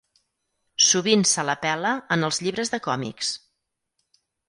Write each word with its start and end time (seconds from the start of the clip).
Sovint 0.85 1.27
se 1.33 1.45
l'apel·la 1.51 1.93
en 2.17 2.31
els 2.31 2.43
llibres 2.47 2.75
de 2.77 2.83
còmics. 2.91 3.33